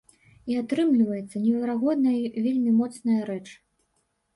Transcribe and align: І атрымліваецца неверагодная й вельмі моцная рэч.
І 0.53 0.55
атрымліваецца 0.61 1.43
неверагодная 1.45 2.17
й 2.25 2.43
вельмі 2.49 2.77
моцная 2.83 3.23
рэч. 3.33 3.43